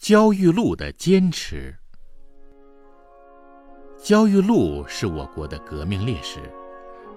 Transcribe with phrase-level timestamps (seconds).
[0.00, 1.76] 焦裕禄的坚持。
[4.02, 6.38] 焦裕禄是我国的革命烈士，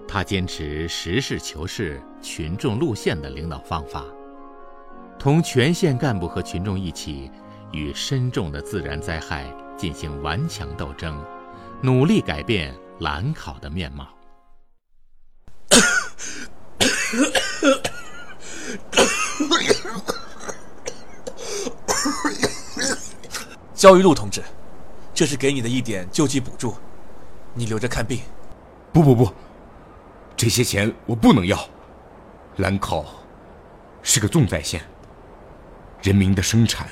[0.06, 4.04] 他坚持实事求是、群众路线的领导方法，
[5.18, 7.30] 同全县干部和群众一起，
[7.72, 11.18] 与深重的自然灾害进行顽强斗争，
[11.80, 14.06] 努力改变兰考的面貌。
[23.84, 24.42] 焦裕禄同志，
[25.12, 26.74] 这是给你的一点救济补助，
[27.52, 28.20] 你留着看病。
[28.94, 29.30] 不不不，
[30.34, 31.58] 这些钱我不能要。
[32.56, 33.04] 兰考
[34.02, 34.80] 是个重灾县，
[36.02, 36.88] 人民的生产、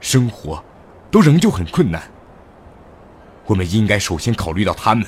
[0.00, 0.64] 生活
[1.10, 2.02] 都仍旧很困难。
[3.44, 5.06] 我们应该首先考虑到他们，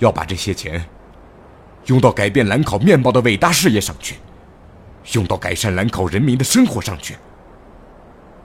[0.00, 0.84] 要把这些钱
[1.86, 4.18] 用到改变兰考面貌的伟大事业上去，
[5.12, 7.16] 用到改善兰考人民的生活上去。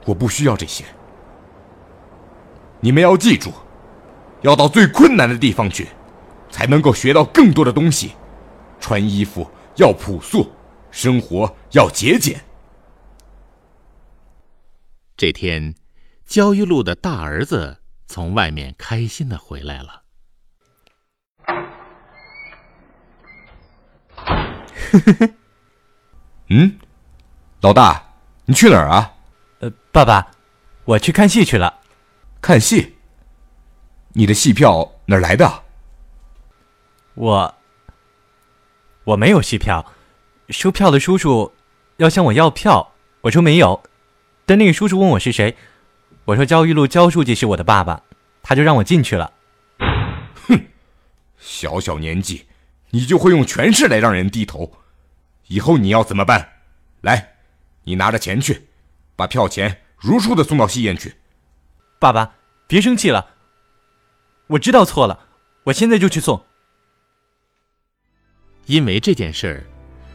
[0.06, 0.86] 我不需要这些。
[2.80, 3.52] 你们要记住，
[4.42, 5.88] 要到最困难的地方去，
[6.50, 8.12] 才能够学到更多的东西。
[8.80, 10.50] 穿衣服要朴素，
[10.90, 12.42] 生活要节俭。
[15.16, 15.74] 这天，
[16.24, 20.02] 焦裕禄的大儿子从外面开心的回来了。
[26.48, 26.78] 嗯，
[27.60, 28.02] 老大，
[28.46, 29.12] 你去哪儿啊？
[29.60, 30.26] 呃，爸爸，
[30.86, 31.79] 我去看戏去了。
[32.40, 32.96] 看戏？
[34.14, 35.62] 你的戏票哪儿来的？
[37.14, 37.54] 我
[39.04, 39.92] 我没有戏票，
[40.48, 41.52] 收票的叔叔
[41.98, 43.82] 要向我要票，我说没有。
[44.46, 45.54] 但那个叔叔问我是谁，
[46.24, 48.02] 我说焦裕禄焦书记是我的爸爸，
[48.42, 49.32] 他就让我进去了。
[50.48, 50.66] 哼，
[51.38, 52.46] 小小年纪
[52.88, 54.72] 你就会用权势来让人低头，
[55.48, 56.48] 以后你要怎么办？
[57.02, 57.34] 来，
[57.84, 58.68] 你拿着钱去，
[59.14, 61.14] 把票钱如数的送到戏院去。
[62.00, 62.32] 爸爸，
[62.66, 63.34] 别生气了。
[64.46, 65.26] 我知道错了，
[65.64, 66.42] 我现在就去送。
[68.64, 69.64] 因为这件事儿，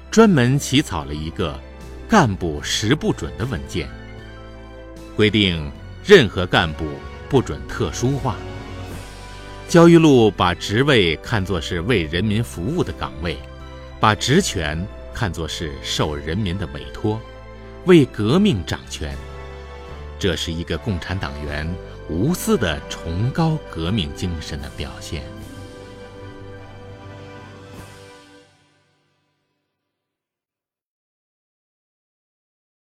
[0.09, 1.61] 专门起草了一个
[2.09, 3.87] 干部十不准的文件，
[5.15, 5.71] 规定
[6.03, 6.85] 任何干部
[7.29, 8.35] 不准特殊化。
[9.67, 13.37] 焦裕禄把职位看作是为人民服务的岗位，
[13.99, 17.21] 把职权看作是受人民的委托，
[17.85, 19.15] 为革命掌权。
[20.17, 21.67] 这是一个共产党员
[22.09, 25.23] 无私的崇高革命精神的表现。